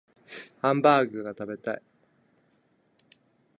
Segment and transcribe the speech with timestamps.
[0.63, 1.81] ハンバーグが食べたい